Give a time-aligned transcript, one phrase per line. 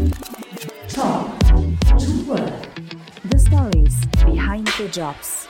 [0.00, 1.38] Talk
[1.98, 2.68] to Work.
[3.30, 3.94] The stories
[4.24, 5.46] behind the jobs.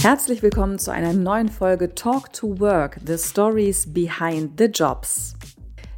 [0.00, 5.34] Herzlich willkommen zu einer neuen Folge Talk to Work, The Stories Behind the Jobs.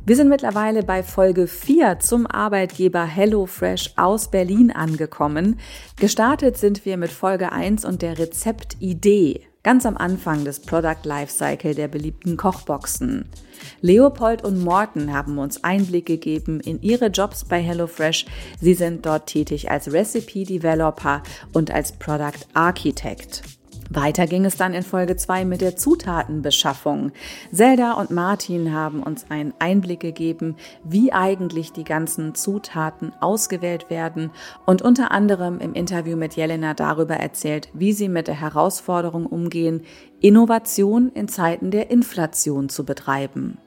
[0.05, 5.61] Wir sind mittlerweile bei Folge 4 zum Arbeitgeber HelloFresh aus Berlin angekommen.
[5.95, 11.75] Gestartet sind wir mit Folge 1 und der Rezeptidee, ganz am Anfang des Product Lifecycle
[11.75, 13.29] der beliebten Kochboxen.
[13.81, 18.27] Leopold und Morten haben uns Einblick gegeben in ihre Jobs bei HelloFresh.
[18.61, 21.21] Sie sind dort tätig als Recipe Developer
[21.53, 23.43] und als Product Architect.
[23.91, 27.13] Weiter ging es dann in Folge 2 mit der Zutatenbeschaffung.
[27.53, 34.31] Zelda und Martin haben uns einen Einblick gegeben, wie eigentlich die ganzen Zutaten ausgewählt werden
[34.65, 39.83] und unter anderem im Interview mit Jelena darüber erzählt, wie sie mit der Herausforderung umgehen,
[40.21, 43.59] Innovation in Zeiten der Inflation zu betreiben.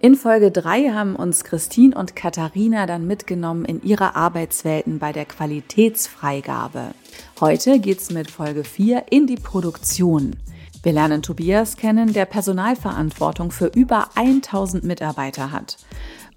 [0.00, 5.24] In Folge 3 haben uns Christine und Katharina dann mitgenommen in ihre Arbeitswelten bei der
[5.24, 6.92] Qualitätsfreigabe.
[7.40, 10.36] Heute geht's mit Folge 4 in die Produktion.
[10.84, 15.78] Wir lernen Tobias kennen, der Personalverantwortung für über 1000 Mitarbeiter hat.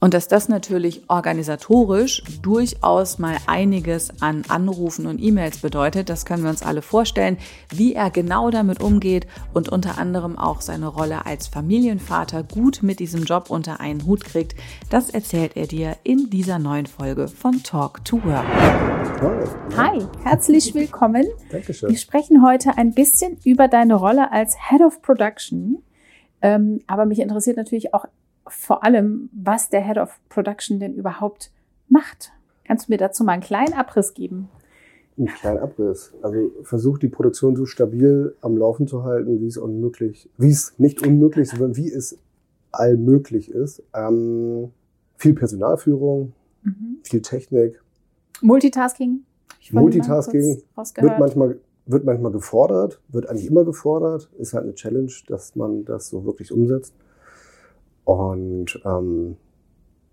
[0.03, 6.41] Und dass das natürlich organisatorisch durchaus mal einiges an Anrufen und E-Mails bedeutet, das können
[6.41, 7.37] wir uns alle vorstellen,
[7.69, 12.99] wie er genau damit umgeht und unter anderem auch seine Rolle als Familienvater gut mit
[12.99, 14.55] diesem Job unter einen Hut kriegt,
[14.89, 18.47] das erzählt er dir in dieser neuen Folge von Talk to Work.
[19.77, 21.27] Hi, herzlich willkommen.
[21.51, 21.91] Dankeschön.
[21.91, 25.83] Wir sprechen heute ein bisschen über deine Rolle als Head of Production.
[26.41, 28.05] Ähm, aber mich interessiert natürlich auch
[28.47, 31.51] vor allem, was der Head of Production denn überhaupt
[31.87, 32.31] macht.
[32.65, 34.49] Kannst du mir dazu mal einen kleinen Abriss geben?
[35.17, 36.13] Einen kleinen Abriss.
[36.21, 40.73] Also versucht die Produktion so stabil am Laufen zu halten, wie es unmöglich, wie es
[40.79, 42.17] nicht unmöglich, sondern wie es
[42.71, 43.83] allmöglich ist.
[43.93, 44.71] Ähm,
[45.17, 46.33] viel Personalführung,
[46.63, 46.97] mhm.
[47.03, 47.81] viel Technik.
[48.41, 49.23] Multitasking.
[49.71, 55.55] Multitasking wird manchmal, wird manchmal gefordert, wird eigentlich immer gefordert, ist halt eine Challenge, dass
[55.55, 56.95] man das so wirklich umsetzt.
[58.03, 59.37] Und ähm,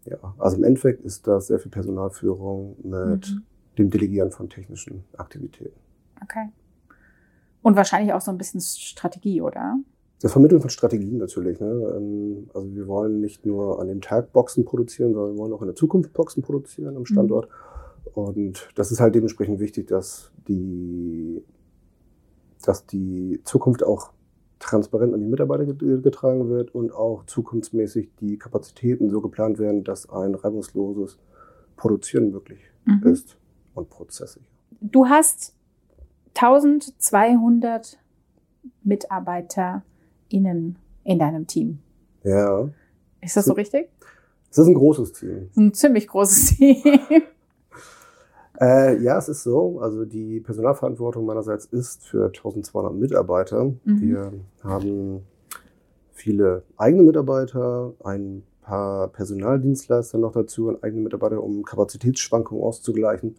[0.04, 3.43] ja, also im Endeffekt ist das sehr viel Personalführung mit mhm.
[3.76, 5.78] dem Delegieren von technischen Aktivitäten.
[6.22, 6.48] Okay.
[7.62, 9.78] Und wahrscheinlich auch so ein bisschen Strategie, oder?
[10.21, 11.60] Das Vermitteln von Strategien natürlich.
[11.60, 11.66] Ne?
[11.97, 15.62] Ähm, also wir wollen nicht nur an dem Tag Boxen produzieren, sondern wir wollen auch
[15.62, 17.48] in der Zukunft Boxen produzieren am Standort.
[17.48, 18.12] Mhm.
[18.15, 21.44] Und das ist halt dementsprechend wichtig, dass die,
[22.62, 24.12] dass die Zukunft auch
[24.58, 30.08] transparent an die Mitarbeiter getragen wird und auch zukunftsmäßig die Kapazitäten so geplant werden, dass
[30.10, 31.19] ein reibungsloses
[31.76, 33.02] Produzieren möglich mhm.
[33.04, 33.36] ist
[33.74, 34.42] und prozessig.
[34.80, 35.54] Du hast
[36.34, 37.98] 1200
[38.82, 41.78] MitarbeiterInnen in deinem Team.
[42.24, 42.68] Ja.
[43.20, 43.88] Ist das so richtig?
[44.50, 45.50] Es ist ein großes Team.
[45.56, 46.82] Ein ziemlich großes Team.
[48.60, 49.80] Äh, ja, es ist so.
[49.80, 53.64] Also die Personalverantwortung meinerseits ist für 1200 Mitarbeiter.
[53.84, 54.00] Mhm.
[54.00, 54.32] Wir
[54.62, 55.22] haben
[56.12, 63.36] viele eigene Mitarbeiter, ein paar Personaldienstleister noch dazu und eigene Mitarbeiter, um Kapazitätsschwankungen auszugleichen.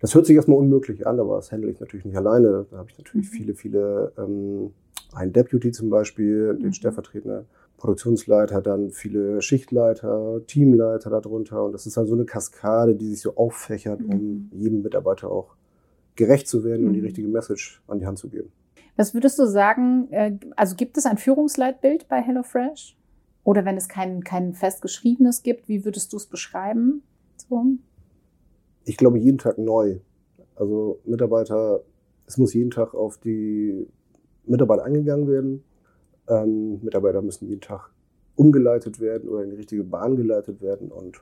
[0.00, 2.66] Das hört sich erstmal unmöglich an, aber das handle ich natürlich nicht alleine.
[2.70, 3.36] Da habe ich natürlich mhm.
[3.36, 4.72] viele, viele, ähm,
[5.12, 6.72] ein Deputy zum Beispiel, den mhm.
[6.72, 7.44] Stellvertreter,
[7.82, 11.64] Produktionsleiter, dann viele Schichtleiter, Teamleiter darunter.
[11.64, 14.08] Und das ist halt so eine Kaskade, die sich so auffächert, mhm.
[14.08, 15.56] um jedem Mitarbeiter auch
[16.14, 16.86] gerecht zu werden mhm.
[16.88, 17.06] und die mhm.
[17.06, 18.52] richtige Message an die Hand zu geben.
[18.96, 22.96] Was würdest du sagen, äh, also gibt es ein Führungsleitbild bei HelloFresh?
[23.42, 27.02] Oder wenn es kein, kein festgeschriebenes gibt, wie würdest du es beschreiben?
[27.36, 27.64] So?
[28.84, 29.98] Ich glaube, jeden Tag neu.
[30.54, 31.80] Also Mitarbeiter,
[32.28, 33.88] es muss jeden Tag auf die
[34.46, 35.64] Mitarbeiter angegangen werden.
[36.28, 37.90] Ähm, Mitarbeiter müssen jeden Tag
[38.36, 40.90] umgeleitet werden oder in die richtige Bahn geleitet werden.
[40.90, 41.20] Und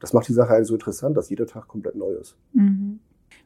[0.00, 2.36] das macht die Sache halt so interessant, dass jeder Tag komplett neu ist.
[2.52, 3.00] Mhm.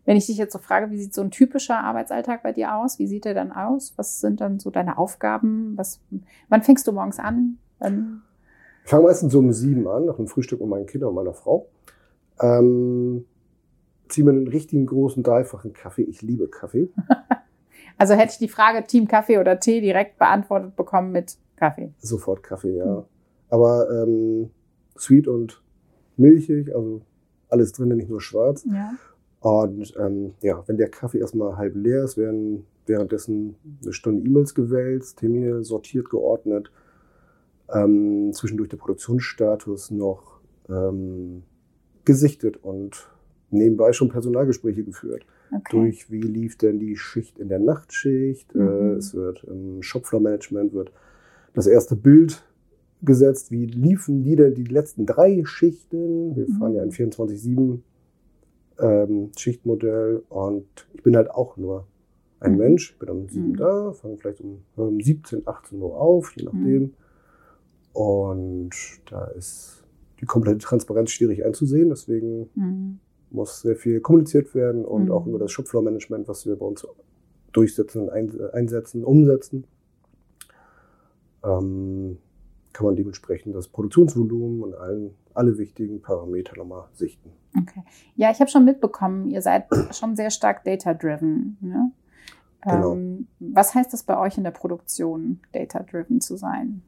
[0.04, 2.98] Wenn ich dich jetzt so frage, wie sieht so ein typischer Arbeitsalltag bei dir aus?
[2.98, 3.92] Wie sieht der dann aus?
[3.96, 5.76] Was sind dann so deine Aufgaben?
[5.76, 6.00] Was,
[6.48, 7.58] wann fängst du morgens an?
[7.78, 8.22] Wann?
[8.84, 11.34] Ich fange meistens so um sieben an, nach dem Frühstück mit meinen Kindern und meiner
[11.34, 11.68] Frau.
[12.40, 13.26] Ähm,
[14.08, 16.02] ziehe mir einen richtigen großen, dreifachen Kaffee.
[16.02, 16.90] Ich liebe Kaffee.
[18.00, 21.92] Also hätte ich die Frage Team Kaffee oder Tee direkt beantwortet bekommen mit Kaffee.
[21.98, 22.86] Sofort Kaffee, ja.
[22.86, 23.02] Mhm.
[23.50, 24.50] Aber ähm,
[24.98, 25.62] sweet und
[26.16, 27.02] milchig, also
[27.50, 28.64] alles drin, nicht nur schwarz.
[28.64, 28.94] Ja.
[29.40, 34.54] Und ähm, ja, wenn der Kaffee erstmal halb leer ist, werden währenddessen eine Stunde E-Mails
[34.54, 36.72] gewählt, Termine sortiert, geordnet,
[37.70, 41.42] ähm, zwischendurch der Produktionsstatus noch ähm,
[42.06, 43.10] gesichtet und
[43.50, 45.26] nebenbei schon Personalgespräche geführt.
[45.52, 45.62] Okay.
[45.70, 48.54] Durch wie lief denn die Schicht in der Nachtschicht?
[48.54, 48.96] Äh, mhm.
[48.96, 50.92] es wird im Shopfloor-Management wird
[51.54, 52.44] das erste Bild
[53.02, 56.36] gesetzt, wie liefen die denn die letzten drei Schichten.
[56.36, 57.80] Wir fahren ja ein 24-7
[58.78, 61.86] ähm, Schichtmodell und ich bin halt auch nur
[62.40, 62.58] ein mhm.
[62.58, 63.56] Mensch, bin um 7 mhm.
[63.56, 66.82] da, fange vielleicht um, um 17, 18 Uhr auf, je nachdem.
[66.82, 66.94] Mhm.
[67.92, 68.70] Und
[69.10, 69.84] da ist
[70.20, 73.00] die komplette Transparenz schwierig einzusehen, deswegen mhm.
[73.30, 75.12] Muss sehr viel kommuniziert werden und mhm.
[75.12, 76.86] auch über das Shopfloor-Management, was wir bei uns
[77.52, 79.66] durchsetzen einsetzen, umsetzen.
[81.44, 82.18] Ähm,
[82.72, 87.32] kann man dementsprechend das Produktionsvolumen und allen, alle wichtigen Parameter nochmal sichten.
[87.60, 87.82] Okay.
[88.14, 91.56] Ja, ich habe schon mitbekommen, ihr seid schon sehr stark data-driven.
[91.60, 91.92] Ne?
[92.62, 92.92] Genau.
[92.92, 96.82] Ähm, was heißt das bei euch in der Produktion, data-driven zu sein?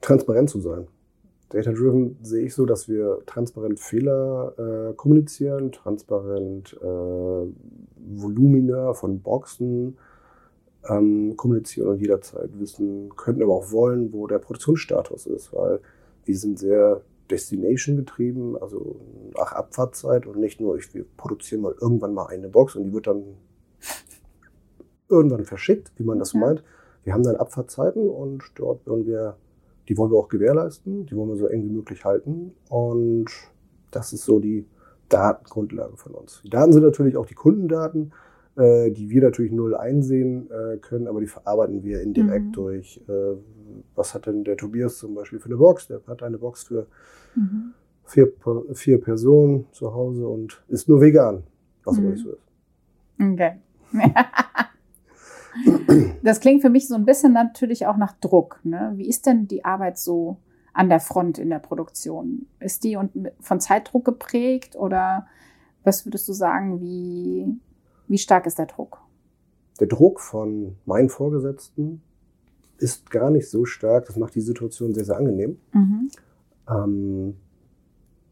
[0.00, 0.86] Transparent zu sein.
[1.50, 9.96] Data-driven sehe ich so, dass wir transparent Fehler äh, kommunizieren, transparent äh, Volumina von Boxen,
[10.88, 15.80] ähm, kommunizieren und jederzeit wissen, könnten aber auch wollen, wo der Produktionsstatus ist, weil
[16.24, 18.96] wir sind sehr Destination getrieben, also
[19.36, 22.92] nach Abfahrtzeit und nicht nur, ich, wir produzieren mal irgendwann mal eine Box und die
[22.92, 23.22] wird dann
[25.08, 26.40] irgendwann verschickt, wie man das ja.
[26.40, 26.62] meint.
[27.04, 29.36] Wir haben dann Abfahrtzeiten und dort wollen wir,
[29.88, 33.26] die wollen wir auch gewährleisten, die wollen wir so eng wie möglich halten und
[33.90, 34.66] das ist so die
[35.08, 36.42] Datengrundlage von uns.
[36.44, 38.12] Die Daten sind natürlich auch die Kundendaten,
[38.56, 42.52] äh, die wir natürlich null einsehen äh, können, aber die verarbeiten wir indirekt mhm.
[42.52, 43.36] durch, äh,
[43.94, 45.86] was hat denn der Tobias zum Beispiel für eine Box?
[45.86, 46.86] Der hat eine Box für
[47.34, 47.72] mhm.
[48.04, 48.32] vier,
[48.74, 51.44] vier Personen zu Hause und ist nur vegan,
[51.84, 52.02] was mhm.
[52.02, 52.42] aber nicht so ist.
[53.20, 53.52] Okay.
[56.22, 58.60] das klingt für mich so ein bisschen natürlich auch nach Druck.
[58.64, 58.92] Ne?
[58.96, 60.38] Wie ist denn die Arbeit so
[60.72, 62.46] an der Front in der Produktion?
[62.60, 62.98] Ist die
[63.40, 65.26] von Zeitdruck geprägt oder
[65.84, 67.58] was würdest du sagen, wie
[68.08, 69.00] wie stark ist der Druck?
[69.80, 72.02] Der Druck von meinen Vorgesetzten
[72.78, 74.06] ist gar nicht so stark.
[74.06, 75.58] Das macht die Situation sehr, sehr angenehm.
[75.72, 76.10] Mhm.
[76.68, 77.36] Ähm,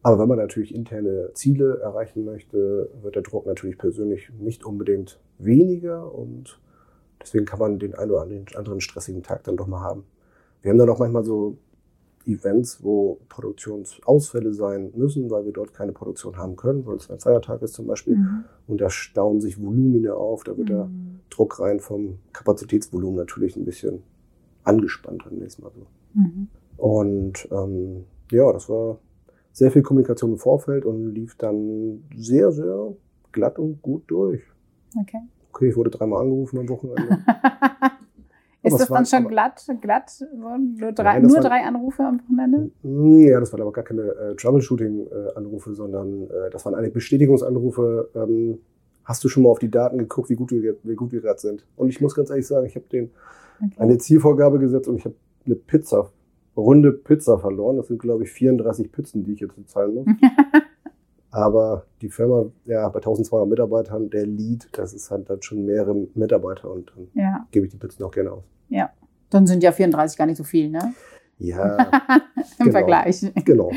[0.03, 5.21] aber wenn man natürlich interne Ziele erreichen möchte, wird der Druck natürlich persönlich nicht unbedingt
[5.39, 6.61] weniger und
[7.27, 10.05] deswegen kann man den einen oder anderen stressigen Tag dann doch mal haben.
[10.63, 11.59] Wir haben dann auch manchmal so
[12.25, 17.21] Events, wo Produktionsausfälle sein müssen, weil wir dort keine Produktion haben können, weil es ein
[17.21, 18.17] Feiertag ist zum Beispiel.
[18.17, 18.45] Mhm.
[18.67, 20.73] Und da stauen sich Volumine auf, da wird mhm.
[20.73, 20.91] der
[21.31, 24.03] Druck rein vom Kapazitätsvolumen natürlich ein bisschen
[24.65, 25.87] angespannt dann nächstes Mal so.
[26.15, 26.49] Mhm.
[26.77, 28.99] Und ähm, ja, das war
[29.53, 32.95] sehr viel Kommunikation im Vorfeld und lief dann sehr, sehr
[33.33, 34.43] glatt und gut durch.
[35.01, 35.21] Okay.
[35.57, 37.19] Okay, ich wurde dreimal angerufen am Wochenende.
[38.63, 40.13] Ist das dann schon glatt, glatt?
[40.37, 42.71] Nur drei, Nein, nur drei Anrufe am Wochenende?
[42.83, 48.11] Ja, das waren aber gar keine äh, Troubleshooting-Anrufe, sondern äh, das waren eigentlich Bestätigungsanrufe.
[48.15, 48.59] Ähm,
[49.05, 51.41] hast du schon mal auf die Daten geguckt, wie gut wir, wie gut wir gerade
[51.41, 51.65] sind?
[51.77, 53.11] Und ich muss ganz ehrlich sagen, ich habe den
[53.65, 53.77] okay.
[53.79, 55.15] eine Zielvorgabe gesetzt und ich habe
[55.47, 56.11] eine Pizza,
[56.55, 57.79] runde Pizza verloren.
[57.79, 60.07] Das sind, glaube ich, 34 Pizzen, die ich jetzt bezahlen muss.
[61.31, 65.95] Aber die Firma, ja, bei 1200 Mitarbeitern, der Lead, das ist halt dann schon mehrere
[66.15, 67.47] Mitarbeiter und dann ja.
[67.51, 68.45] gebe ich die Pizzen auch gerne aus.
[68.69, 68.91] Ja,
[69.31, 70.95] dann sind ja 34 gar nicht so viel, ne?
[71.39, 71.77] Ja.
[72.59, 72.71] Im genau.
[72.71, 73.33] Vergleich.
[73.45, 73.71] Genau.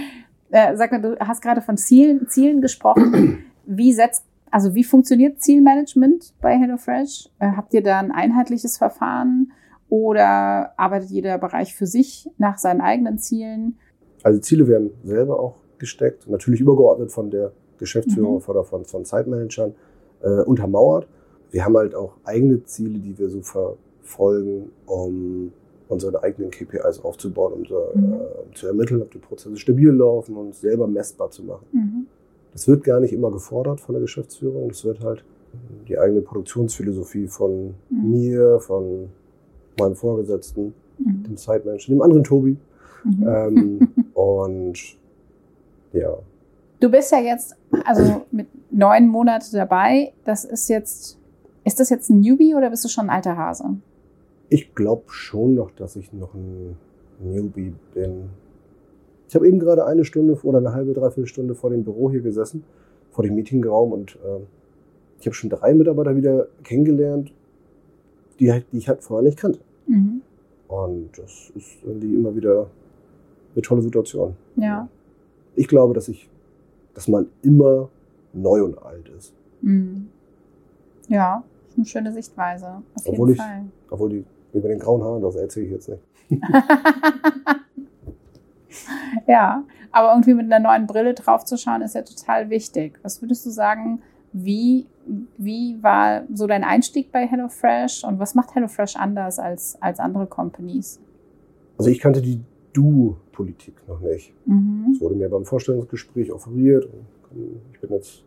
[0.52, 3.46] Äh, sag mal, du hast gerade von Zielen, Zielen gesprochen.
[3.66, 7.30] Wie setzt, also wie funktioniert Zielmanagement bei HelloFresh?
[7.38, 9.52] Äh, habt ihr da ein einheitliches Verfahren
[9.90, 13.78] oder arbeitet jeder Bereich für sich nach seinen eigenen Zielen?
[14.24, 18.44] Also Ziele werden selber auch gesteckt, natürlich übergeordnet von der Geschäftsführung mhm.
[18.48, 19.74] oder von, von Zeitmanagern
[20.22, 21.08] äh, untermauert.
[21.52, 25.52] Wir haben halt auch eigene Ziele, die wir so verfolgen, um
[25.88, 28.14] unsere eigenen KPIs aufzubauen, um, so, mhm.
[28.14, 31.66] äh, um zu ermitteln, ob die Prozesse stabil laufen und selber messbar zu machen.
[31.72, 32.08] Mhm.
[32.54, 34.70] Das wird gar nicht immer gefordert von der Geschäftsführung.
[34.70, 35.24] Das wird halt
[35.88, 38.12] die eigene Produktionsphilosophie von mhm.
[38.12, 39.10] mir, von
[39.80, 41.24] meinem Vorgesetzten, mhm.
[41.24, 42.58] dem Zeitmanager, dem anderen Tobi.
[43.04, 43.28] Mhm.
[43.28, 44.99] Ähm, und
[45.94, 46.18] ja.
[46.80, 47.56] Du bist ja jetzt
[47.86, 50.14] also mit neun Monaten dabei.
[50.24, 51.20] Das ist jetzt,
[51.66, 53.78] ist das jetzt ein Newbie oder bist du schon ein alter Hase?
[54.50, 56.78] Ich glaube schon noch, dass ich noch ein
[57.20, 58.30] Newbie bin.
[59.28, 62.22] Ich habe eben gerade eine Stunde oder eine halbe, dreiviertel Stunde vor dem Büro hier
[62.22, 62.64] gesessen,
[63.12, 64.40] vor dem Meetingraum und äh,
[65.20, 67.34] ich habe schon drei Mitarbeiter wieder kennengelernt,
[68.40, 69.60] die, die ich halt vorher nicht kannte.
[69.86, 70.22] Mhm.
[70.70, 72.68] Und das ist irgendwie immer wieder
[73.54, 74.36] eine tolle Situation.
[74.56, 74.88] Ja
[75.56, 76.30] ich glaube, dass ich,
[76.94, 77.90] dass man immer
[78.34, 79.34] neu und alt ist.
[79.62, 80.10] Mhm.
[81.08, 81.44] Ja,
[81.76, 82.82] eine schöne Sichtweise.
[82.96, 83.66] Auf obwohl jeden ich, Fall.
[83.90, 86.02] Obwohl die, wie bei den grauen Haaren, das erzähle ich jetzt nicht.
[89.28, 93.00] ja, aber irgendwie mit einer neuen Brille draufzuschauen, ist ja total wichtig.
[93.02, 94.02] Was würdest du sagen,
[94.32, 94.86] wie,
[95.38, 100.28] wie war so dein Einstieg bei HelloFresh und was macht HelloFresh anders als, als andere
[100.28, 101.00] Companies?
[101.78, 102.42] Also ich kannte die
[102.80, 104.34] Du-Politik noch nicht.
[104.46, 104.94] Mhm.
[104.94, 106.88] Es wurde mir beim Vorstellungsgespräch offeriert.
[107.74, 108.24] Ich bin jetzt,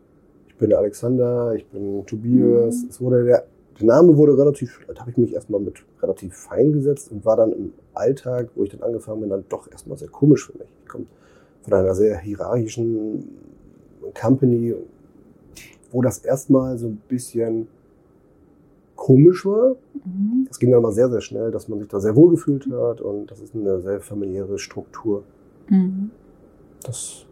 [0.48, 2.82] ich bin der Alexander, ich bin Tobias.
[2.82, 2.88] Mhm.
[2.90, 3.44] Es wurde der,
[3.80, 7.36] der Name wurde relativ, da habe ich mich erstmal mit relativ fein gesetzt und war
[7.36, 10.68] dann im Alltag, wo ich dann angefangen bin, dann doch erstmal sehr komisch für mich.
[10.82, 11.06] Ich komme
[11.62, 13.26] von einer sehr hierarchischen
[14.20, 14.74] Company,
[15.90, 17.68] wo das erstmal so ein bisschen
[19.02, 19.74] komisch war.
[20.04, 20.46] Mhm.
[20.48, 23.00] Es ging dann mal sehr, sehr schnell, dass man sich da sehr wohl gefühlt hat
[23.00, 25.24] und das ist eine sehr familiäre Struktur.
[25.68, 26.12] Mhm.
[26.84, 27.26] Das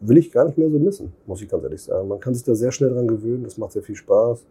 [0.00, 2.08] will ich gar nicht mehr so missen, muss ich ganz ehrlich sagen.
[2.08, 4.46] Man kann sich da sehr schnell dran gewöhnen, das macht sehr viel Spaß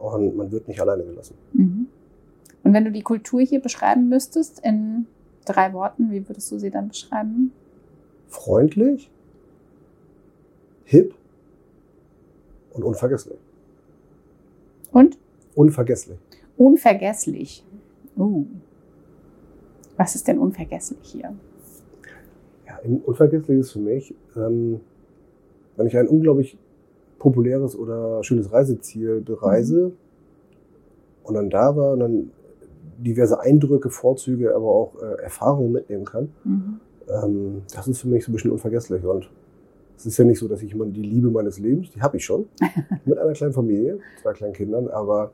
[0.00, 1.36] und man wird nicht alleine gelassen.
[1.52, 1.86] Mhm.
[2.64, 5.06] Und wenn du die Kultur hier beschreiben müsstest in
[5.44, 7.52] drei Worten, wie würdest du sie dann beschreiben?
[8.26, 9.08] Freundlich,
[10.84, 11.14] hip
[12.72, 13.38] und unvergesslich.
[14.90, 15.16] Und
[15.58, 16.18] Unvergesslich.
[16.56, 17.64] unvergesslich.
[18.16, 18.44] Uh.
[19.96, 21.34] Was ist denn unvergesslich hier?
[22.66, 24.80] Ja, un- unvergesslich ist für mich, ähm,
[25.76, 26.56] wenn ich ein unglaublich
[27.18, 29.90] populäres oder schönes Reiseziel bereise
[31.24, 32.30] und dann da war und dann
[32.98, 36.80] diverse Eindrücke, Vorzüge, aber auch äh, Erfahrungen mitnehmen kann, Mhm.
[37.08, 39.04] ähm, das ist für mich so ein bisschen unvergesslich.
[39.04, 39.28] Und
[39.96, 42.24] es ist ja nicht so, dass ich immer die Liebe meines Lebens, die habe ich
[42.24, 42.46] schon,
[43.04, 45.32] mit einer kleinen Familie, zwei kleinen Kindern, aber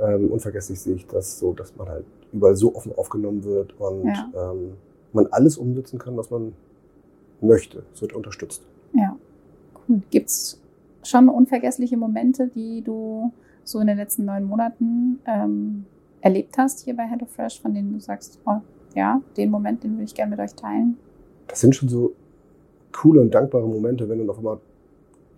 [0.00, 4.06] ähm, unvergesslich sehe ich das so, dass man halt überall so offen aufgenommen wird und
[4.06, 4.52] Ja.
[4.52, 4.74] ähm,
[5.12, 6.52] man alles umsetzen kann, was man
[7.40, 7.82] möchte.
[7.94, 8.62] Es wird unterstützt.
[8.92, 9.16] Ja,
[9.88, 10.02] cool.
[10.10, 10.60] Gibt es
[11.02, 13.32] schon unvergessliche Momente, die du
[13.64, 15.84] so in den letzten neun Monaten ähm,
[16.20, 18.58] erlebt hast hier bei HelloFresh, von denen du sagst, oh,
[18.94, 20.96] ja, den Moment, den würde ich gerne mit euch teilen?
[21.48, 22.12] Das sind schon so
[22.92, 24.58] coole und dankbare Momente, wenn dann auf einmal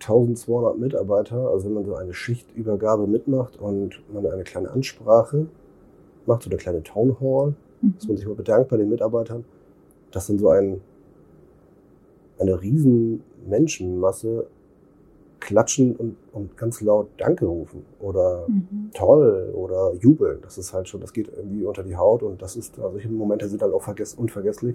[0.01, 5.47] 1200 Mitarbeiter, also wenn man so eine Schichtübergabe mitmacht und man eine kleine Ansprache
[6.27, 7.95] macht, so eine kleine Town Hall, Mhm.
[7.97, 9.45] dass man sich mal bedankt bei den Mitarbeitern,
[10.11, 10.81] dass dann so ein,
[12.39, 14.47] eine riesen Menschenmasse
[15.41, 18.91] klatschen und, und ganz laut Danke rufen oder Mhm.
[18.95, 20.39] toll oder jubeln.
[20.43, 23.09] Das ist halt schon, das geht irgendwie unter die Haut und das ist, also solche
[23.09, 24.75] Momente sind dann auch vergess unvergesslich.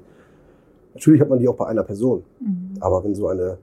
[0.94, 2.76] Natürlich hat man die auch bei einer Person, Mhm.
[2.80, 3.58] aber wenn so eine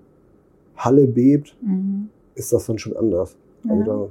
[0.85, 2.09] Halle bebt, Mhm.
[2.35, 3.37] ist das dann schon anders.
[3.69, 3.87] Also Ja.
[3.87, 4.09] da,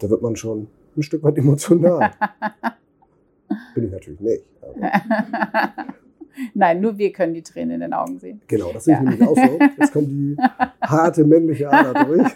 [0.00, 0.66] da wird man schon
[0.96, 2.10] ein Stück weit emotional.
[3.74, 4.44] Bin ich natürlich nicht.
[6.54, 8.40] Nein, nur wir können die Tränen in den Augen sehen.
[8.46, 9.04] genau, das sehe ich Ja.
[9.10, 9.58] nämlich auch so.
[9.78, 10.36] Jetzt kommt die
[10.80, 12.32] harte männliche Ader durch.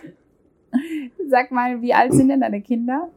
[1.28, 3.08] Sag mal, wie alt sind denn deine Kinder?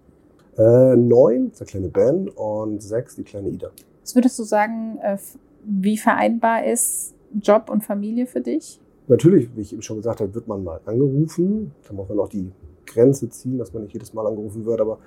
[0.57, 3.69] Äh, neun, der kleine Ben und sechs, die kleine Ida.
[4.01, 5.17] Was würdest du sagen, äh,
[5.65, 8.79] wie vereinbar ist Job und Familie für dich?
[9.09, 11.71] Natürlich, wie ich eben schon gesagt habe, wird man mal angerufen.
[11.87, 12.51] Da muss man auch die
[12.85, 14.99] Grenze ziehen, dass man nicht jedes Mal angerufen wird, aber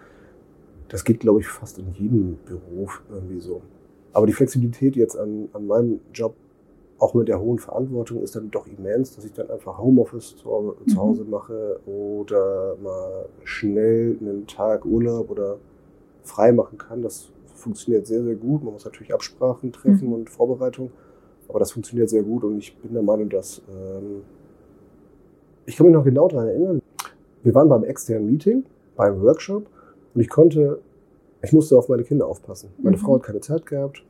[0.89, 3.63] das geht, glaube ich, fast in jedem Beruf irgendwie so.
[4.13, 6.35] Aber die Flexibilität jetzt an, an meinem Job,
[6.99, 10.51] auch mit der hohen Verantwortung, ist dann doch immens, dass ich dann einfach Homeoffice zu,
[10.51, 10.89] Hause- Mhm.
[10.89, 15.57] zu Hause mache oder mal schnell einen Tag Urlaub oder
[16.25, 17.03] frei machen kann.
[17.03, 18.63] Das funktioniert sehr, sehr gut.
[18.65, 20.13] Man muss natürlich Absprachen treffen Mhm.
[20.13, 20.91] und Vorbereitung.
[21.53, 24.23] Aber das funktioniert sehr gut und ich bin der Meinung, dass ähm,
[25.67, 26.81] ich kann mich noch genau daran erinnern.
[27.43, 28.65] Wir waren beim externen Meeting,
[28.97, 29.67] beim Workshop
[30.15, 30.79] und ich konnte,
[31.43, 32.71] ich musste auf meine Kinder aufpassen.
[32.79, 33.01] Meine Mhm.
[33.01, 34.03] Frau hat keine Zeit gehabt.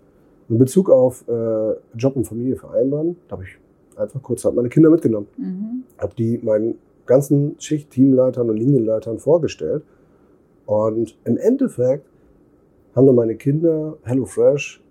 [0.49, 3.59] In Bezug auf äh, Job und Familie vereinbaren, da habe ich
[3.99, 5.27] einfach kurzerhand meine Kinder mitgenommen.
[5.37, 5.83] Mhm.
[5.99, 9.83] Habe die meinen ganzen Schicht-Teamleitern und Linienleitern vorgestellt.
[10.67, 12.07] Und im Endeffekt
[12.95, 14.82] haben dann meine Kinder HelloFresh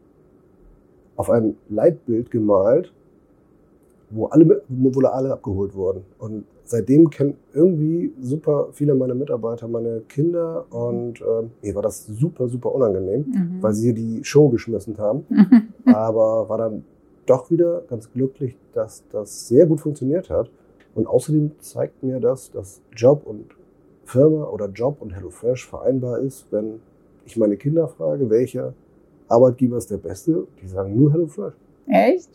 [1.22, 2.92] auf ein Leitbild gemalt,
[4.10, 6.02] wo alle, wo alle abgeholt wurden.
[6.18, 12.08] Und seitdem kennen irgendwie super viele meiner Mitarbeiter meine Kinder und ähm, mir war das
[12.08, 13.58] super, super unangenehm, Mhm.
[13.62, 15.26] weil sie die Show geschmissen haben.
[15.86, 16.84] Aber war dann
[17.28, 20.50] doch wieder ganz glücklich, dass das sehr gut funktioniert hat.
[20.96, 23.46] Und außerdem zeigt mir das, dass Job und
[24.06, 26.80] Firma oder Job und HelloFresh vereinbar ist, wenn
[27.28, 28.74] ich meine Kinder frage, welcher
[29.32, 31.54] Arbeitgeber ist der beste, die sagen nur HelloFresh.
[31.88, 32.30] Echt?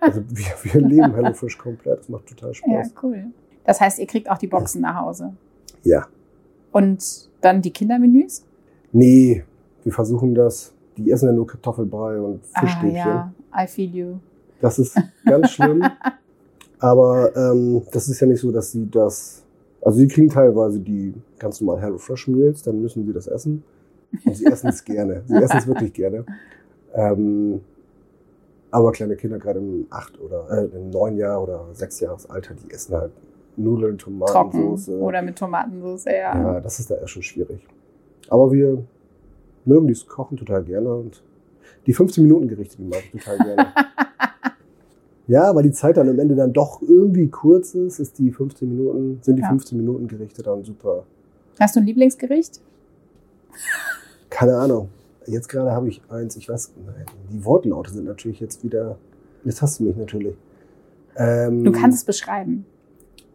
[0.00, 2.54] Also wir, wir leben HelloFresh komplett, das macht total Ja,
[2.84, 2.94] Spaß.
[3.02, 3.24] cool.
[3.64, 5.32] Das heißt, ihr kriegt auch die Boxen nach Hause.
[5.84, 6.06] Ja.
[6.72, 8.44] Und dann die Kindermenüs?
[8.92, 9.44] Nee,
[9.84, 12.94] wir versuchen das, die essen ja nur Kartoffelbrei und Ah, Fischstäbchen.
[12.94, 14.14] ja, I feel you.
[14.60, 15.82] Das ist ganz schlimm.
[16.78, 19.42] Aber ähm, das ist ja nicht so, dass sie das.
[19.80, 23.62] Also sie kriegen teilweise die ganz normalen HelloFresh Meals, dann müssen sie das essen.
[24.24, 25.22] Und sie essen es gerne.
[25.26, 26.24] Sie essen es wirklich gerne.
[26.94, 27.60] Ähm,
[28.70, 32.70] aber kleine Kinder, gerade im acht oder äh, im neun Jahr oder sechs Jahresalter, die
[32.72, 33.12] essen halt
[33.56, 34.88] Nudeln, Trocken Tomatensauce.
[34.88, 36.12] oder mit Tomatensauce, ja.
[36.34, 37.66] Ja, das ist da eher schon schwierig.
[38.28, 38.84] Aber wir
[39.64, 41.22] mögen dieses Kochen total gerne und
[41.86, 43.66] Die 15 Minuten Gerichte, die mag ich total gerne.
[45.26, 48.68] ja, weil die Zeit dann am Ende dann doch irgendwie kurz ist, ist die 15
[48.68, 49.48] Minuten, sind die Ja.
[49.48, 51.04] 15 Minuten Gerichte dann super.
[51.58, 52.60] Hast du ein Lieblingsgericht?
[54.30, 54.88] Keine Ahnung.
[55.26, 58.96] Jetzt gerade habe ich eins, ich weiß, nein, die Wortlaute sind natürlich jetzt wieder,
[59.44, 60.34] jetzt hast du mich natürlich.
[61.16, 62.64] Ähm, Du kannst es beschreiben.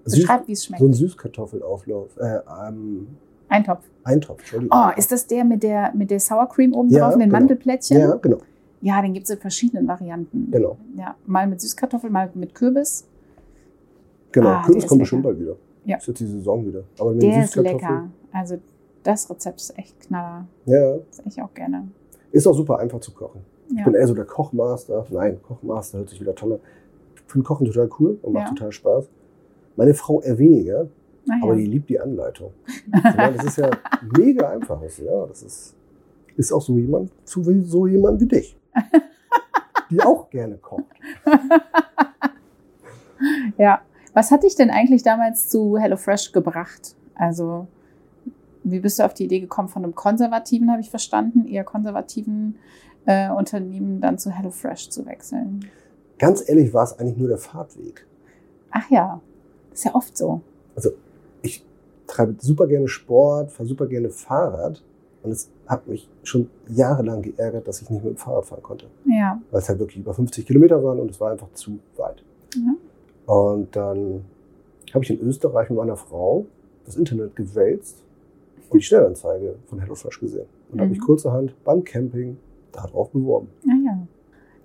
[0.05, 0.81] süß, Beschreib, wie es schmeckt.
[0.81, 3.07] so ein Süßkartoffelauflauf, äh, ähm,
[3.50, 3.83] Eintopf.
[4.03, 4.75] Eintopf, Entschuldigung.
[4.77, 7.33] Oh, ist das der mit der, mit der Sour Cream oben Ja, drauf, den genau.
[7.33, 8.00] Mandelplättchen?
[8.00, 8.38] Ja, genau,
[8.81, 10.50] Ja, den gibt es in verschiedenen Varianten.
[10.50, 13.05] genau, Ja, mal mit Süßkartoffel, mal mit Kürbis.
[14.31, 14.50] genau.
[14.50, 15.55] Ah, Kürbis kommt bestimmt bald wieder.
[15.85, 15.97] Ja.
[15.97, 16.83] Ist jetzt die Saison wieder.
[16.97, 18.09] Aber mit Der ist lecker.
[18.31, 18.57] Also
[19.03, 20.45] das Rezept ist echt knaller.
[20.65, 21.88] Ja, Das esse ich auch gerne.
[22.31, 23.41] ist auch super einfach zu kochen.
[23.69, 23.83] Ich Ja.
[23.86, 25.05] bin eher so der Kochmaster.
[25.10, 26.60] Nein, Kochmaster hört sich wieder toller.
[27.15, 28.53] Ich finde Kochen total cool und macht Ja.
[28.53, 29.10] total Spaß.
[29.75, 30.88] Meine Frau eher weniger,
[31.29, 31.60] Ah, aber ja.
[31.60, 32.51] die liebt die Anleitung.
[32.67, 32.83] Ich
[33.15, 33.69] das ist ja
[34.17, 34.81] mega einfach.
[35.00, 35.75] Ja, das ist,
[36.36, 38.57] ist auch so jemand, wie, so jemand wie dich.
[39.91, 40.86] Die auch gerne kocht.
[43.57, 43.81] ja.
[44.15, 46.95] Was hat dich denn eigentlich damals zu HelloFresh gebracht?
[47.15, 47.67] Also,
[48.63, 52.58] wie bist du auf die Idee gekommen, von einem konservativen, habe ich verstanden, eher konservativen
[53.05, 55.65] äh, Unternehmen dann zu HelloFresh zu wechseln?
[56.17, 58.05] Ganz ehrlich war es eigentlich nur der Fahrtweg.
[58.72, 59.22] Ach ja,
[59.74, 60.41] ist ja oft so.
[61.41, 61.65] Ich
[62.08, 64.82] treibe super gerne Sport, fahre super gerne Fahrrad.
[65.24, 68.88] Und es hat mich schon jahrelang geärgert, dass ich nicht mit dem Fahrrad fahren konnte.
[69.05, 69.41] Ja.
[69.51, 72.24] weil es halt wirklich über 50 Kilometer waren und es war einfach zu weit.
[72.55, 72.77] Mhm.
[73.25, 74.25] Und dann
[74.93, 76.46] habe ich in Österreich mit meiner Frau
[76.86, 78.03] das Internet gewälzt
[78.70, 80.46] und die Stellenanzeige von HelloFresh gesehen.
[80.72, 80.91] Und habe Mhm.
[80.98, 82.38] mich kurzerhand beim Camping
[82.72, 83.48] darauf beworben.
[83.67, 84.08] Ah ja.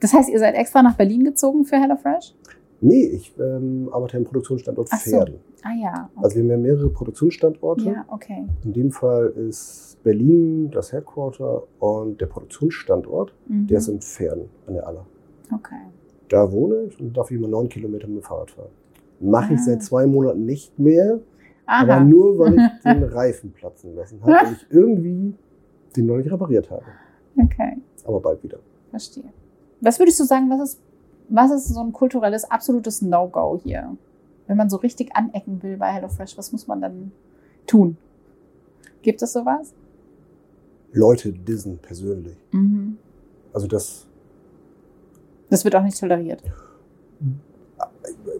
[0.00, 2.35] Das heißt, ihr seid extra nach Berlin gezogen für HelloFresh?
[2.81, 5.11] Nee, ich ähm, arbeite im Produktionsstandort Ach so.
[5.11, 5.35] Pferden.
[5.64, 6.09] Ah ja.
[6.14, 6.25] Okay.
[6.25, 7.85] Also wir haben ja mehrere Produktionsstandorte.
[7.85, 8.47] ja, okay.
[8.64, 13.67] In dem Fall ist Berlin das Headquarter und der Produktionsstandort, Mhm.
[13.67, 15.05] der ist in Pferden an der Aller.
[15.52, 15.75] Okay.
[16.28, 18.69] Da wohne ich und darf immer neun Kilometer mit dem Fahrrad fahren.
[19.21, 19.64] Mache ich Ah.
[19.64, 21.19] seit zwei Monaten nicht mehr,
[21.71, 22.00] aber Aha.
[22.04, 25.35] nur weil ich den Reifen platzen lassen habe und ich irgendwie
[25.95, 26.85] den noch nicht repariert habe.
[27.39, 28.59] Okay, Aber bald wieder.
[28.91, 29.25] verstehe.
[29.83, 30.81] Was würdest du sagen, was ist,
[31.28, 33.97] was ist so ein kulturelles, absolutes No-Go hier?
[34.47, 37.13] Wenn man so richtig anecken will bei HelloFresh, was muss man dann
[37.67, 37.99] tun?
[39.02, 39.75] Gibt es sowas?
[40.93, 42.37] Leute dissen persönlich.
[42.52, 42.97] Mhm.
[43.52, 44.07] Also das,
[45.50, 46.43] Das wird auch nicht toleriert.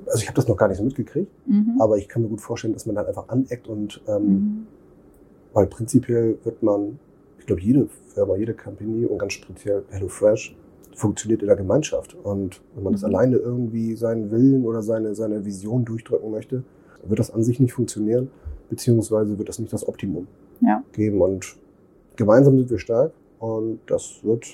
[0.07, 1.76] Also ich habe das noch gar nicht so mitgekriegt, Mhm.
[1.81, 4.66] aber ich kann mir gut vorstellen, dass man dann einfach aneckt und ähm, Mhm.
[5.52, 6.98] weil prinzipiell wird man,
[7.38, 10.57] ich glaube, jede Firma, jede Company und ganz speziell HelloFresh
[10.94, 12.16] funktioniert in der Gemeinschaft.
[12.24, 13.09] Und wenn man das Mhm.
[13.09, 16.64] alleine irgendwie seinen Willen oder seine, seine Vision durchdrücken möchte,
[17.04, 18.31] wird das an sich nicht funktionieren,
[18.68, 20.26] beziehungsweise wird das nicht das Optimum
[20.61, 20.83] Ja.
[20.92, 21.20] geben.
[21.22, 21.57] Und
[22.16, 24.44] gemeinsam sind wir stark und das wird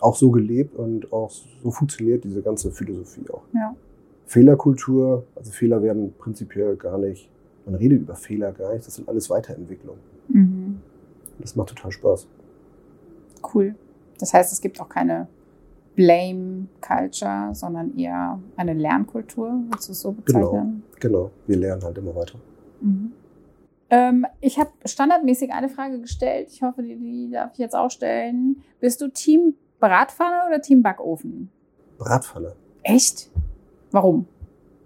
[0.00, 3.42] auch so gelebt und auch so funktioniert diese ganze Philosophie auch.
[3.54, 3.74] Ja.
[4.32, 7.28] Fehlerkultur, also Fehler werden prinzipiell gar nicht,
[7.66, 10.00] man redet über Fehler gar nicht, das sind alles Weiterentwicklungen.
[10.28, 10.80] Mhm.
[11.38, 12.26] Das macht total Spaß.
[13.52, 13.74] Cool.
[14.18, 15.28] Das heißt, es gibt auch keine
[15.96, 20.82] Blame Culture, sondern eher eine Lernkultur, würdest du es so bezeichnen?
[20.98, 22.38] Genau, wir lernen halt immer weiter.
[22.80, 23.12] Mhm.
[23.90, 26.48] Ähm, ich habe standardmäßig eine Frage gestellt.
[26.50, 28.62] Ich hoffe, die, die darf ich jetzt auch stellen.
[28.80, 31.50] Bist du Team Bratpfanne oder Team Backofen?
[31.98, 32.54] Bratpfanne.
[32.82, 33.30] Echt?
[33.92, 34.26] Warum?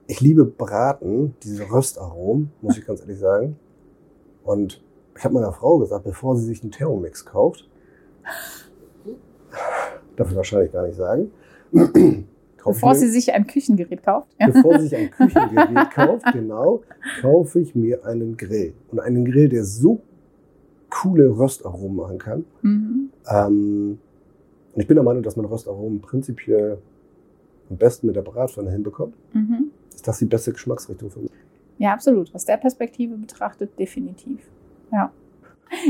[0.09, 3.57] Ich liebe Braten, diese Röstaromen, muss ich ganz ehrlich sagen.
[4.45, 4.83] Und
[5.17, 7.69] ich habe meiner Frau gesagt, bevor sie sich einen Thermomix kauft,
[10.17, 11.31] darf ich wahrscheinlich gar nicht sagen,
[12.65, 14.29] Bevor mir- sie sich ein Küchengerät kauft?
[14.45, 16.83] bevor sie sich ein Küchengerät kauft, genau,
[17.21, 18.73] kaufe ich mir einen Grill.
[18.91, 20.01] Und einen Grill, der so
[20.91, 22.45] coole Röstaromen machen kann.
[22.63, 23.11] Mhm.
[23.31, 23.99] Ähm,
[24.75, 26.79] und ich bin der Meinung, dass man Röstaromen prinzipiell
[27.71, 29.15] am besten mit der Bratpfanne hinbekommt.
[29.33, 29.71] Mhm.
[29.95, 31.31] Ist das die beste Geschmacksrichtung für mich?
[31.79, 32.35] Ja, absolut.
[32.35, 34.41] Aus der Perspektive betrachtet, definitiv.
[34.93, 35.13] Ja.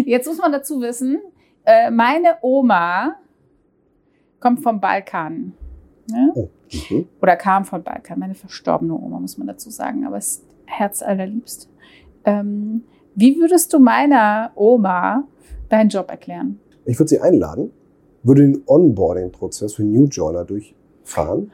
[0.04, 1.18] Jetzt muss man dazu wissen,
[1.64, 3.16] äh, meine Oma
[4.40, 5.52] kommt vom Balkan.
[6.10, 6.32] Ne?
[6.34, 6.48] Oh.
[6.72, 7.06] Mhm.
[7.20, 8.18] Oder kam vom Balkan.
[8.18, 11.70] Meine verstorbene Oma, muss man dazu sagen, aber ist Herz allerliebst.
[12.24, 12.84] Ähm,
[13.14, 15.24] wie würdest du meiner Oma
[15.68, 16.60] deinen Job erklären?
[16.84, 17.70] Ich würde sie einladen,
[18.22, 21.50] würde den Onboarding-Prozess für New Joiner durchfahren.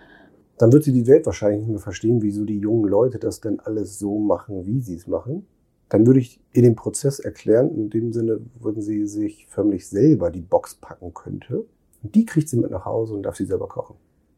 [0.59, 3.61] Dann wird sie die Welt wahrscheinlich nicht mehr verstehen, wieso die jungen Leute das denn
[3.61, 5.47] alles so machen, wie sie es machen.
[5.89, 10.31] Dann würde ich ihr den Prozess erklären, in dem Sinne, würden sie sich förmlich selber
[10.31, 11.65] die Box packen könnte.
[12.03, 13.97] Und die kriegt sie mit nach Hause und darf sie selber kochen.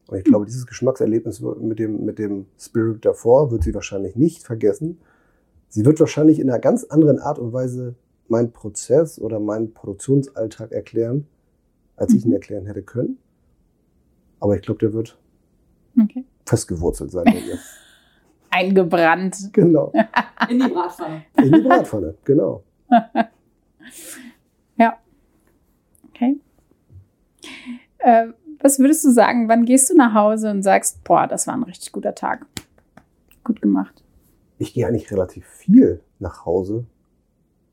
[0.09, 4.43] Und ich glaube, dieses Geschmackserlebnis mit dem, mit dem Spirit davor wird sie wahrscheinlich nicht
[4.43, 4.99] vergessen.
[5.69, 7.95] Sie wird wahrscheinlich in einer ganz anderen Art und Weise
[8.29, 11.27] meinen Prozess oder meinen Produktionsalltag erklären,
[11.97, 12.35] als ich ihn mhm.
[12.35, 13.19] erklären hätte können.
[14.41, 15.19] Aber ich glaube, der wird
[16.01, 16.25] okay.
[16.47, 17.59] festgewurzelt sein bei mir.
[18.51, 19.53] Eingebrannt.
[19.53, 19.93] Genau.
[20.49, 21.25] In die Bratpfanne.
[21.39, 22.63] In die Bratpfanne, genau.
[24.79, 24.99] ja.
[26.09, 26.39] Okay.
[27.99, 28.29] Äh,
[28.61, 31.65] was würdest du sagen, wann gehst du nach Hause und sagst, boah, das war ein
[31.65, 32.47] richtig guter Tag?
[33.43, 34.03] Gut gemacht.
[34.59, 36.87] Ich gehe eigentlich relativ viel nach Hause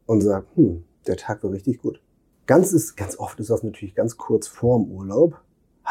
[0.05, 2.01] und sage, hm, der Tag war richtig gut.
[2.47, 5.39] Ganz, ist, ganz oft ist das natürlich ganz kurz vorm Urlaub.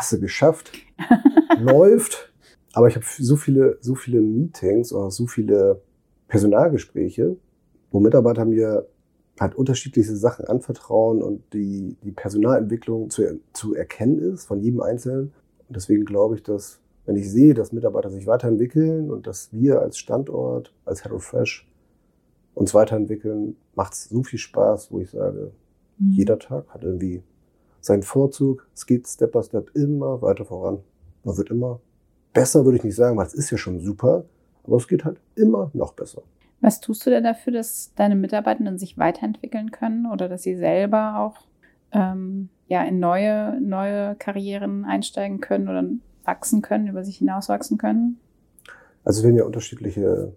[0.01, 0.73] Hast du geschafft,
[1.59, 2.33] läuft.
[2.73, 5.83] Aber ich habe so viele, so viele Meetings oder so viele
[6.27, 7.37] Personalgespräche,
[7.91, 8.89] wo Mitarbeiter mir
[9.39, 15.35] halt unterschiedliche Sachen anvertrauen und die, die Personalentwicklung zu, zu erkennen ist von jedem Einzelnen.
[15.69, 19.83] Und deswegen glaube ich, dass wenn ich sehe, dass Mitarbeiter sich weiterentwickeln und dass wir
[19.83, 21.71] als Standort, als HelloFresh
[22.55, 25.53] uns weiterentwickeln, macht es so viel Spaß, wo ich sage,
[25.99, 26.13] mhm.
[26.13, 27.23] jeder Tag hat irgendwie
[27.81, 28.66] seinen Vorzug.
[28.75, 30.79] Es geht Step by Step immer weiter voran.
[31.25, 31.81] Man wird immer
[32.33, 34.25] besser, würde ich nicht sagen, weil es ist ja schon super,
[34.64, 36.23] aber es geht halt immer noch besser.
[36.61, 41.16] Was tust du denn dafür, dass deine Mitarbeitenden sich weiterentwickeln können oder dass sie selber
[41.19, 41.47] auch
[41.93, 45.85] ähm, ja, in neue, neue Karrieren einsteigen können oder
[46.25, 48.21] wachsen können, über sich hinauswachsen können?
[49.05, 50.33] Also werden ja unterschiedliche,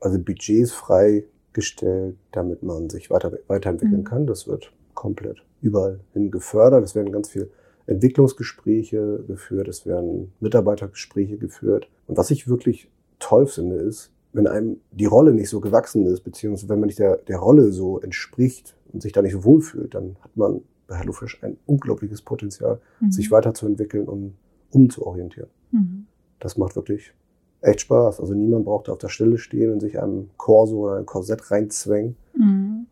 [0.00, 4.04] also Budgets freigestellt, damit man sich weiter, weiterentwickeln mhm.
[4.04, 4.26] kann.
[4.26, 6.84] Das wird komplett überall hin gefördert.
[6.84, 7.50] Es werden ganz viel
[7.86, 11.88] Entwicklungsgespräche geführt, es werden Mitarbeitergespräche geführt.
[12.06, 16.20] Und was ich wirklich toll finde, ist, wenn einem die Rolle nicht so gewachsen ist,
[16.20, 20.16] beziehungsweise wenn man nicht der, der Rolle so entspricht und sich da nicht wohlfühlt, dann
[20.20, 23.10] hat man bei HelloFresh ein unglaubliches Potenzial, mhm.
[23.10, 24.34] sich weiterzuentwickeln und
[24.70, 25.48] umzuorientieren.
[25.70, 26.06] Mhm.
[26.40, 27.14] Das macht wirklich
[27.62, 28.20] echt Spaß.
[28.20, 32.16] Also niemand braucht auf der Stelle stehen und sich einem Korso oder ein Korsett reinzwängen.
[32.34, 32.86] Mhm.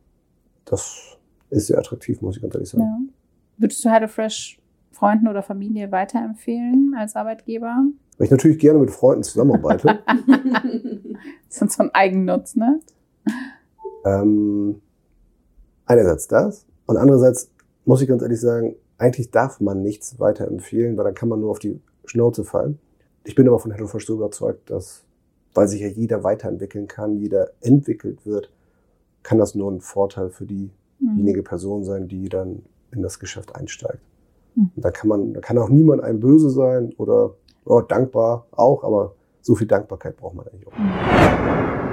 [0.64, 1.17] Das
[1.50, 2.82] ist sehr attraktiv, muss ich ganz ehrlich sagen.
[2.82, 2.98] Ja.
[3.58, 4.60] Würdest du HelloFresh
[4.92, 7.84] Freunden oder Familie weiterempfehlen als Arbeitgeber?
[8.16, 10.00] Weil ich natürlich gerne mit Freunden zusammenarbeite.
[11.48, 12.80] das ist so ein Eigennutz, ne?
[14.04, 14.80] Ähm,
[15.86, 17.50] einerseits das und andererseits
[17.84, 21.50] muss ich ganz ehrlich sagen, eigentlich darf man nichts weiterempfehlen, weil dann kann man nur
[21.50, 22.78] auf die Schnauze fallen.
[23.24, 25.04] Ich bin aber von HelloFresh so überzeugt, dass,
[25.54, 28.50] weil sich ja jeder weiterentwickeln kann, jeder entwickelt wird,
[29.22, 30.70] kann das nur ein Vorteil für mhm.
[31.00, 34.02] Diejenige Person sein, die dann in das Geschäft einsteigt.
[34.54, 34.70] Mhm.
[34.76, 37.34] Da kann man, da kann auch niemand einem böse sein oder
[37.64, 41.07] oh, dankbar auch, aber so viel Dankbarkeit braucht man eigentlich auch.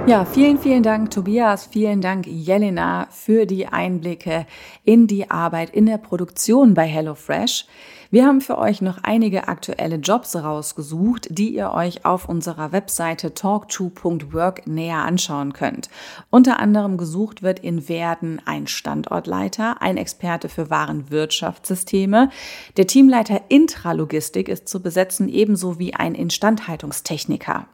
[0.06, 1.66] Ja, vielen, vielen Dank, Tobias.
[1.66, 4.46] Vielen Dank, Jelena, für die Einblicke
[4.84, 7.66] in die Arbeit in der Produktion bei HelloFresh.
[8.12, 13.30] Wir haben für euch noch einige aktuelle Jobs rausgesucht, die ihr euch auf unserer Webseite
[13.30, 15.90] talk2.work näher anschauen könnt.
[16.30, 22.30] Unter anderem gesucht wird in Werden ein Standortleiter, ein Experte für Warenwirtschaftssysteme.
[22.76, 27.66] Der Teamleiter Intralogistik ist zu besetzen, ebenso wie ein Instandhaltungstechniker.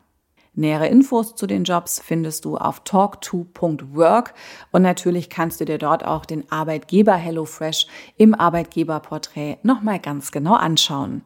[0.54, 4.34] Nähere Infos zu den Jobs findest du auf talk2.work
[4.70, 7.86] und natürlich kannst du dir dort auch den Arbeitgeber HelloFresh
[8.18, 11.22] im Arbeitgeberporträt nochmal ganz genau anschauen.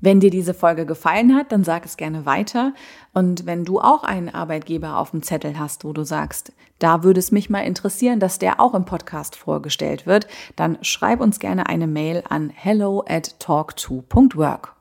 [0.00, 2.74] Wenn dir diese Folge gefallen hat, dann sag es gerne weiter.
[3.14, 7.18] Und wenn du auch einen Arbeitgeber auf dem Zettel hast, wo du sagst, da würde
[7.18, 11.66] es mich mal interessieren, dass der auch im Podcast vorgestellt wird, dann schreib uns gerne
[11.66, 14.75] eine Mail an hello at talk2.work.